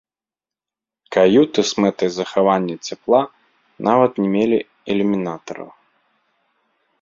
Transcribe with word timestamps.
Каюты 1.15 1.59
з 1.71 1.83
мэтай 1.85 2.09
захавання 2.15 2.75
цяпла 2.93 3.19
нават 3.89 4.11
не 4.23 4.29
мелі 4.35 4.57
ілюмінатараў. 4.95 5.69